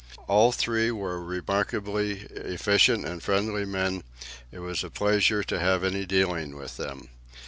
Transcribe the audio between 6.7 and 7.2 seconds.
them.